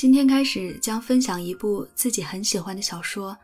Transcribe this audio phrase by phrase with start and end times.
[0.00, 3.36] 今天开始将分享一部自己很喜欢的小说，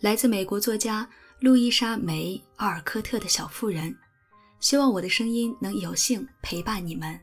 [0.00, 1.08] 来自美国作家
[1.38, 3.88] 路易莎·梅·奥尔科特的《小妇人》。
[4.58, 7.16] 希望我的声音能有幸陪伴你们。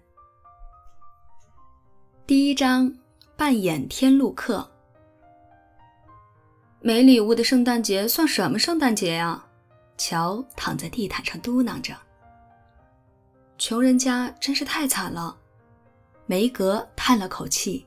[2.26, 2.90] 第一章：
[3.36, 4.72] 扮演天路客。
[6.80, 9.46] 没礼物的圣诞节算什么圣诞节呀？
[9.98, 11.94] 乔躺在地毯上嘟囔着
[13.60, 15.38] ：“穷人家真是太惨了。”
[16.26, 17.86] 梅格叹了口气，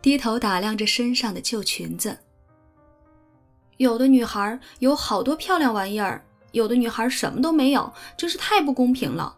[0.00, 2.18] 低头打量着身上的旧裙子。
[3.76, 9.36] 有的女孩有好多漂亮玩意儿，有的女孩什么都没有，真是太不公平了。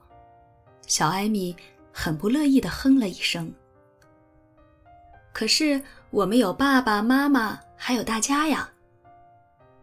[0.87, 1.55] 小艾米
[1.93, 3.53] 很不乐意地哼了一声。
[5.33, 8.71] 可是我们有爸爸妈妈，还有大家呀。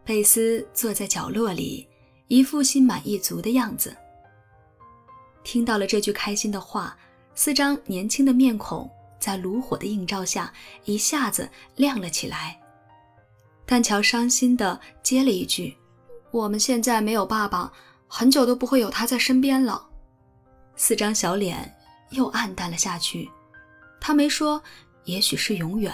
[0.04, 1.88] 贝斯坐在角落里。
[2.30, 3.96] 一副心满意足的样子。
[5.46, 6.98] 听到了这句开心的话，
[7.36, 10.54] 四张年轻的面孔在炉火的映照下
[10.86, 12.60] 一下子亮了起来。
[13.66, 15.78] 但乔伤心地接了一句
[16.32, 17.72] ：“我们现在没有爸爸，
[18.08, 19.88] 很久都不会有他在身边了。”
[20.76, 21.76] 四张小脸
[22.12, 23.30] 又暗淡了下去。
[24.00, 24.62] 他没说
[25.06, 25.94] “也许是永远”，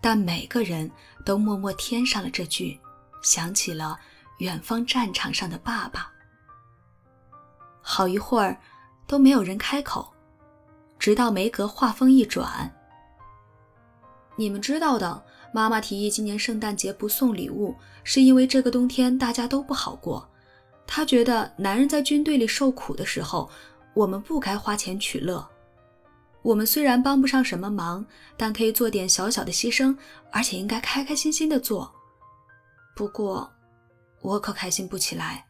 [0.00, 0.90] 但每个人
[1.24, 2.78] 都默默添上了这句，
[3.22, 3.98] 想起了。
[4.38, 6.10] 远方战场上的爸爸，
[7.80, 8.60] 好一会儿
[9.06, 10.12] 都没有人开口，
[11.04, 12.74] 直到梅格话锋一转
[14.36, 20.26] ：“你们知道的，妈妈提议今年圣诞节不送礼物，是因为这个冬天大家都不好过。
[20.86, 23.50] 她觉得男人在军队里受苦的时候，
[23.92, 25.46] 我们不该花钱取乐。
[26.40, 28.02] 我们虽然帮不上什么忙，
[28.34, 29.94] 但可以做点小小的牺牲，
[30.32, 31.92] 而且应该开开心心的做。
[32.96, 33.52] 不过。”
[34.24, 35.44] 我可开心不起来。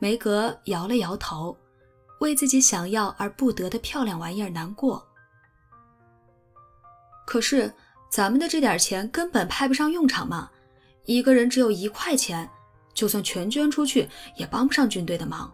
[0.00, 1.56] 梅格摇了摇头，
[2.20, 5.06] 为自己想要而不得的漂亮玩意儿难过。
[7.26, 7.72] 可是
[8.10, 10.50] 咱们的这点钱根本派不上用场嘛！
[11.04, 12.48] 一个人只有一块钱，
[12.92, 15.52] 就算全捐出去也帮不上军队的忙。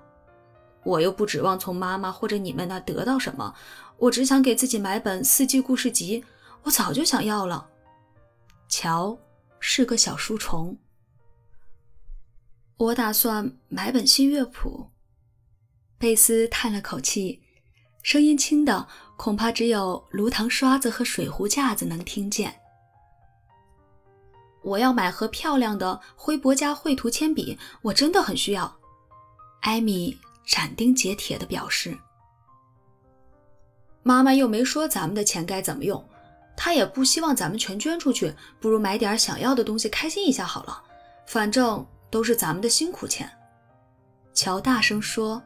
[0.82, 3.54] 我又不指望从妈妈或者你们那得到什么，
[3.98, 6.25] 我只想给自己买本四季故事集，
[6.62, 7.69] 我早就想要了。
[8.69, 9.19] 乔
[9.60, 10.77] 是个小书虫。
[12.77, 14.91] 我打算买本新乐谱。
[15.99, 17.41] 贝斯叹了口气，
[18.03, 18.87] 声音轻的
[19.17, 22.55] 恐怕只有炉膛刷子和水壶架子能听见。
[24.62, 28.77] 我要买盒漂亮的灰伯家绘图铅笔，我真的很需要。
[29.62, 31.97] 艾米斩钉截铁地表示
[34.05, 36.07] ：“妈妈又没说咱们的钱该怎么用，
[36.57, 40.83] 她也不希望咱们全捐出去，不如买点想要的东西开心一下好了。
[41.27, 43.31] 反正……”都是咱们的辛苦钱，
[44.33, 45.43] 乔大声说，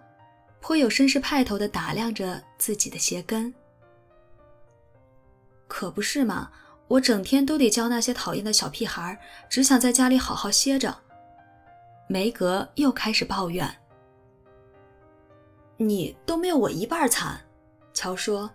[0.60, 3.52] 颇有绅士派头的打量着自己的鞋跟。
[5.66, 6.50] 可不是嘛，
[6.88, 9.18] 我整天都得教那些讨厌的小屁孩，
[9.48, 10.96] 只想在家里好好歇着。
[12.08, 13.76] 梅格又开始抱怨
[15.78, 17.40] ：“你都没有我一半惨。”
[17.94, 18.50] 乔说：“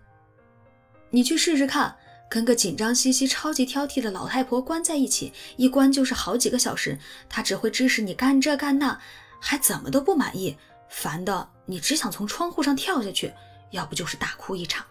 [1.10, 1.96] 你去试试看。”
[2.28, 6.98] 跟个紧张兮兮、超级挑剔的老太婆关在一起，一关就是好几个小时。
[7.30, 9.00] 她只会指使你干这干那，
[9.40, 10.58] 还怎么都不满意，
[10.96, 13.34] 烦的你只想从窗户上跳下去，
[13.72, 14.86] 要不就是大哭一场。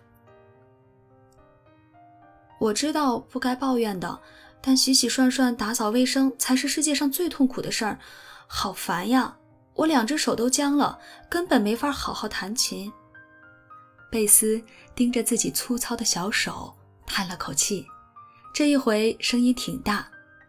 [2.58, 4.20] 我知道不该抱怨的，
[4.60, 7.98] 但洗洗涮涮、打扫卫生才是世界上最痛苦的事儿，
[8.46, 9.38] 好烦呀！
[9.72, 10.98] 我两只手都僵了，
[11.30, 12.92] 根本没法好好弹琴。
[14.10, 14.62] 贝斯
[14.94, 16.74] 盯着自己粗糙的小手。
[17.06, 17.86] 叹了口气，
[18.52, 20.06] 这一回声音挺大，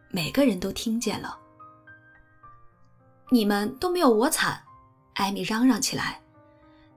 [0.09, 1.37] 每个人都听见了。
[3.29, 4.64] 你们都没有我惨，
[5.15, 6.21] 艾米嚷嚷起来。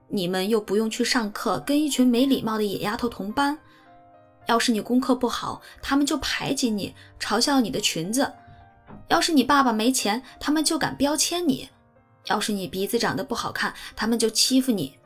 [0.07, 3.57] 你们又不用去上课，跟一群没礼貌的野丫头同班。
[4.47, 8.25] 要是你功课不好，他们就排挤你，嘲笑你的裙子；
[9.09, 11.69] 要是你爸爸没钱，他们就敢标签你；
[12.25, 14.97] 要是你鼻子长得不好看，他们就欺负你。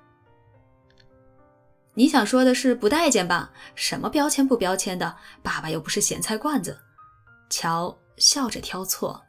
[1.95, 3.51] 你想说的是不待见吧？
[3.75, 5.17] 什么标签不标签的？
[5.41, 6.79] 爸爸又不是咸菜罐子。
[7.49, 9.21] 乔笑着挑错。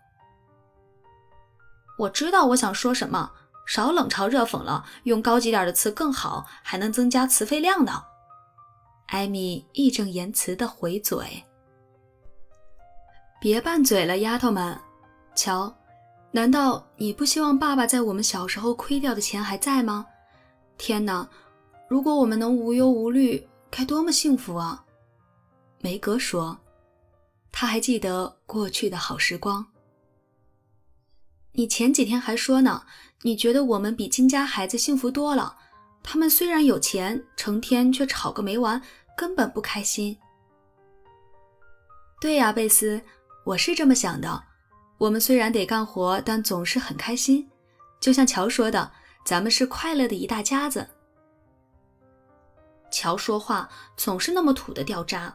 [1.99, 3.33] 我知道我想说什么，
[3.67, 8.05] 少冷嘲热讽了，用高级点的词更好，还能增加词汇量呢。
[9.07, 11.45] 艾米义正言辞地回嘴
[13.41, 14.79] ：“别拌嘴了，丫头们。
[15.35, 15.75] 瞧，
[16.31, 20.07] 难道你不希望爸爸在我们小时候亏掉的钱还在吗？
[20.77, 21.29] 天哪！”
[21.87, 24.85] 如果我们能无忧无虑，该多么幸福啊！
[25.81, 26.59] 梅格说
[27.53, 29.67] ：“他还记得过去的好时光。”
[31.53, 32.85] 你前几天还说呢，
[33.27, 35.57] 你觉得我们比金家孩子幸福多了。
[36.03, 38.83] 他们虽然有钱，成天却吵个没完，
[39.17, 40.15] 根本不开心。
[42.21, 43.01] 对呀，贝斯，
[43.47, 44.45] 我是这么想的。
[44.99, 47.51] 我们虽然得干活，但总是很开心。
[47.99, 48.93] 就像乔说的，
[49.25, 50.87] 咱们是快乐的一大家子。
[52.91, 53.67] 乔说话
[53.97, 55.35] 总是那么土的掉渣。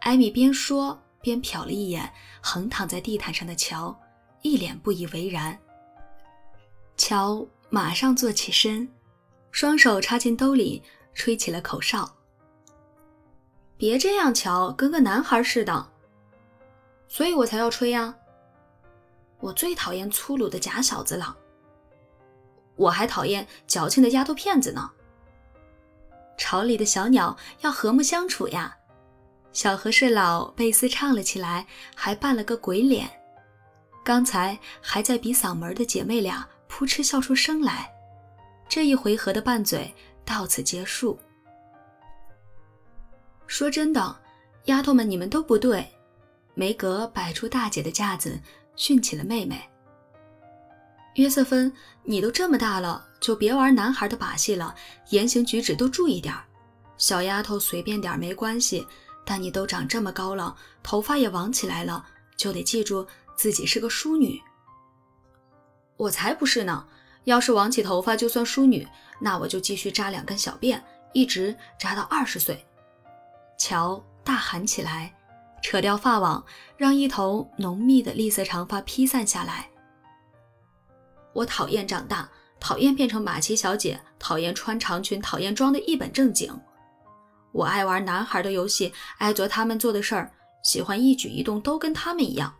[0.00, 2.10] 艾米边说边瞟了一眼
[2.40, 3.94] 横躺在地毯上的乔，
[4.40, 5.58] 一脸不以为然。
[6.96, 8.88] 乔马上坐起身，
[9.50, 10.82] 双手插进兜里，
[11.14, 12.16] 吹起了口哨。
[13.76, 15.90] 别这样，乔，跟个男孩似的。
[17.08, 18.14] 所以我才要吹呀。
[19.40, 21.36] 我最讨厌粗鲁的假小子了。
[22.76, 24.90] 我还讨厌矫情的丫头片子呢。
[26.38, 28.76] 巢里的小鸟要和睦相处呀。
[29.52, 33.10] 小和事佬贝斯唱了起来，还扮了个鬼脸。
[34.04, 37.92] 刚才还在比嗓门的姐妹俩扑哧笑出声来。
[38.66, 41.18] 这一回合的拌嘴到此结束。
[43.46, 44.16] 说真的，
[44.64, 45.86] 丫头们，你们都不对。
[46.54, 48.40] 梅格摆出大姐的架子，
[48.74, 49.62] 训起了妹妹。
[51.16, 51.70] 约瑟芬，
[52.04, 54.74] 你都这么大了，就别玩男孩的把戏了，
[55.10, 56.34] 言行举止都注意点
[56.96, 58.86] 小丫头随便点没关系，
[59.26, 62.02] 但你都长这么高了，头发也绑起来了，
[62.34, 64.40] 就得记住自己是个淑女。
[65.96, 66.86] 我才不是呢！
[67.24, 68.86] 要是挽起头发就算淑女，
[69.20, 70.80] 那我就继续扎两根小辫，
[71.12, 72.64] 一直扎到二十岁。
[73.56, 75.12] 乔大喊起来。
[75.64, 76.44] 扯掉发网，
[76.76, 79.70] 让一头浓密的栗色长发披散下来。
[81.32, 82.28] 我讨厌长大，
[82.58, 86.52] 讨厌变成马奇小姐，讨厌穿长裙，讨厌装的一本正经。
[87.52, 90.32] 我爱玩男孩的游戏，爱做他们做的事儿，
[90.64, 92.52] 喜欢一举一动都跟他们一样。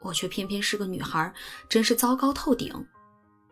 [0.00, 1.32] 我却偏偏是个女孩，
[1.68, 2.86] 真是糟糕透顶。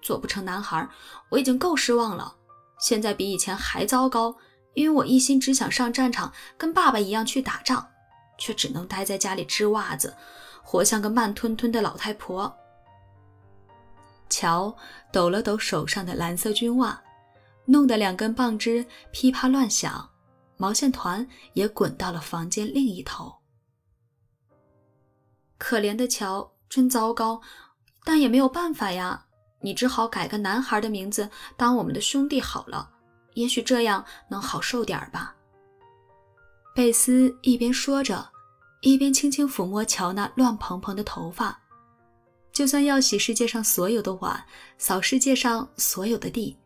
[0.03, 0.89] 做不成男孩，
[1.31, 2.35] 我已经够失望了。
[2.79, 4.37] 现在比以前还糟糕，
[4.75, 7.87] 因为我一心只想上战场，跟爸爸一样去打仗。
[8.39, 10.15] 却只能待在家里织袜子，
[10.63, 12.55] 活像个慢吞吞的老太婆。
[14.29, 14.77] 乔
[15.11, 17.03] 抖了抖手上的蓝色军袜，
[17.65, 20.11] 弄得两根棒枝噼啪乱响，
[20.59, 23.35] 毛线团也滚到了房间另一头。
[25.59, 27.41] 可怜的乔，真糟糕，
[28.05, 29.25] 但也没有办法呀。
[29.61, 32.91] 你只好改个男孩的名字当我们的兄弟好了，
[33.35, 35.35] 也许这样能好受点吧。
[36.75, 38.31] 贝斯一边说着，
[38.83, 41.59] 一边轻轻抚摸乔那乱蓬蓬的头发。
[42.53, 44.45] 就算要洗世界上所有的碗，
[44.79, 46.57] 扫世界上所有的地，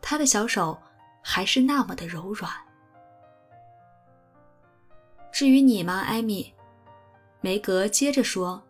[0.00, 0.80] 他的小手
[1.22, 2.50] 还是那么的柔软。
[5.30, 6.52] 至于你吗，艾米？
[7.40, 8.62] 梅格接着说：“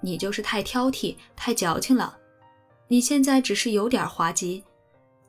[0.00, 2.18] 你就是太挑剔、太矫情了。
[2.88, 4.62] 你现在只是有点滑稽，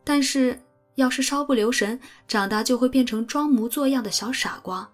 [0.03, 0.59] 但是……”
[0.95, 4.88] 要是稍不留神，长大就会变成装模作样的小傻瓜。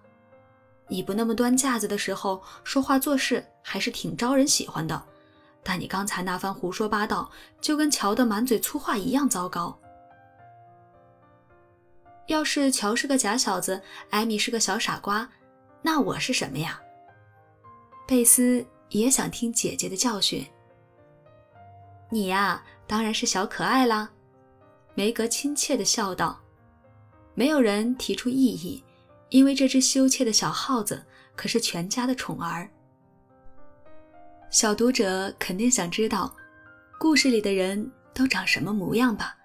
[0.88, 5.02] 你不那么端架子的时候，说话做事还是挺招人喜欢的。
[5.62, 9.78] 但你刚才那番胡说八道，就跟乔的满嘴粗话一样糟糕。
[12.28, 15.28] 要是乔是个假小子，艾米是个小傻瓜，
[15.82, 16.80] 那我是什么呀？
[18.10, 20.44] 贝斯也想听姐姐的教训。
[22.08, 24.10] 你呀，当然是小可爱啦。
[24.96, 26.40] 梅格亲切地笑道
[27.34, 28.82] ：“没有人提出异议，
[29.28, 31.00] 因为这只羞怯的小耗子
[31.36, 32.68] 可是全家的宠儿。”
[34.50, 36.34] 小读者肯定想知道，
[36.98, 39.36] 故事里的人都长什么模样吧？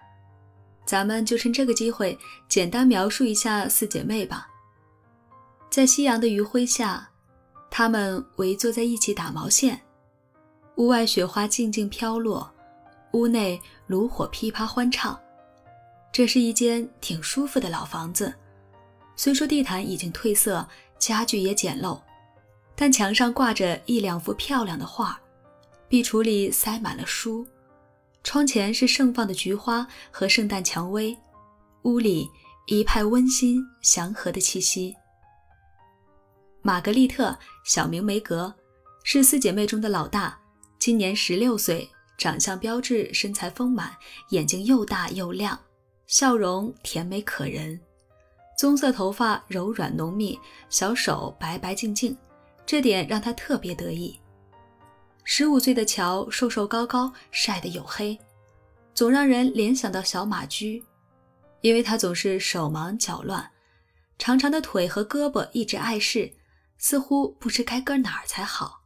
[0.84, 2.18] 咱们就趁这个机会
[2.48, 4.48] 简单描述一下四姐妹吧。
[5.70, 7.08] 在夕阳的余晖下，
[7.78, 9.78] 他们围坐在一起打毛线，
[10.76, 12.50] 屋外雪花静静飘落，
[13.12, 15.20] 屋内炉火噼啪欢唱。
[16.10, 18.32] 这是一间挺舒服的老房子，
[19.14, 20.66] 虽说地毯已经褪色，
[20.98, 22.00] 家具也简陋，
[22.74, 25.20] 但墙上挂着一两幅漂亮的画，
[25.86, 27.46] 壁橱里塞满了书，
[28.24, 31.14] 窗前是盛放的菊花和圣诞蔷薇，
[31.82, 32.26] 屋里
[32.68, 34.96] 一派温馨祥和的气息。
[36.66, 38.52] 玛格丽特，小名梅格，
[39.04, 40.36] 是四姐妹中的老大，
[40.80, 43.96] 今年十六岁，长相标致，身材丰满，
[44.30, 45.56] 眼睛又大又亮。
[46.08, 47.80] 笑容甜美可人，
[48.58, 50.36] 棕色头发柔软浓密，
[50.68, 52.16] 小手白白净净，
[52.66, 54.18] 这点让她特别得意。
[55.22, 58.18] 十五岁的乔瘦瘦高高，晒得黝黑，
[58.92, 60.84] 总让人联想到小马驹，
[61.60, 63.48] 因为他总是手忙脚乱，
[64.18, 66.28] 长长的腿和胳膊一直碍事，
[66.78, 68.82] 似乎不知该搁哪儿才好。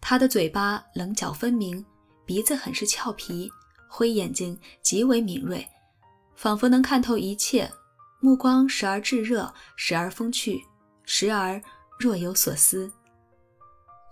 [0.00, 1.84] 他的嘴巴棱角分明，
[2.24, 3.50] 鼻子很是俏皮，
[3.88, 5.66] 灰眼睛极为敏锐。
[6.36, 7.68] 仿佛能看透一切，
[8.20, 10.62] 目光时而炙热，时而风趣，
[11.04, 11.60] 时而
[11.98, 12.90] 若有所思。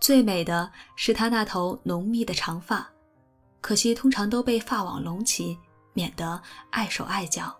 [0.00, 2.88] 最美的是他那头浓密的长发，
[3.60, 5.56] 可惜通常都被发网隆起，
[5.92, 7.56] 免得碍手碍脚。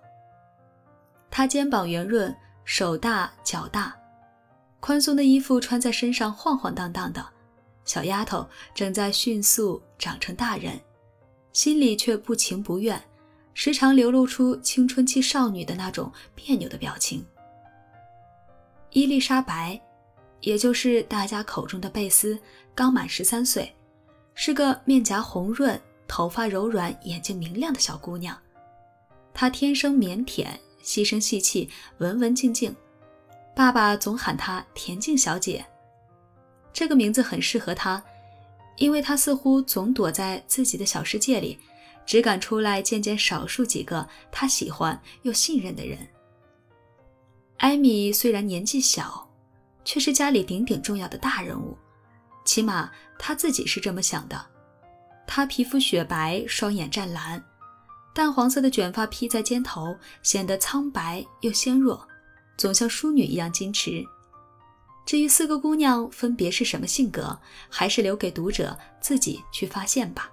[1.30, 3.97] 他肩膀圆润，手大脚大，
[4.87, 7.26] 宽松的衣服穿在身上晃晃荡荡的。
[7.85, 10.78] 小丫头正在迅速长成大人，
[11.52, 13.02] 心里却不情不愿，
[13.52, 17.26] 时常流露出青春期少女的那种别扭的表情。
[18.90, 19.81] 伊丽莎白，
[20.40, 22.38] 也就是大家口中的贝斯，
[22.73, 23.75] 刚满十三岁，
[24.37, 28.38] 是个面颊红润、头发柔软、眼睛明亮的小姑娘。
[29.35, 30.47] 她天生腼腆、
[30.81, 32.73] 细声细气、文文静静，
[33.56, 35.64] 爸爸总喊她“田静小姐”。
[36.75, 38.04] 这个名字很适合她，
[38.76, 41.58] 因为她似乎总躲在自己的小世界里，
[42.04, 46.06] 只敢出来见见少数几个她喜欢又信任的人。
[47.56, 49.26] 艾米虽然年纪小，
[49.86, 51.75] 却是家里顶顶重要的大人物，
[52.44, 54.38] 起码她自己是这么想的。
[55.26, 57.42] 她皮肤雪白，双眼湛蓝，
[58.14, 62.06] 淡黄色的卷发披在肩头，显得苍白又纤弱，
[62.56, 64.04] 总像淑女一样矜持。
[65.04, 67.38] 至于四个姑娘分别是什么性格，
[67.70, 70.30] 还是留给读者自己去发现吧。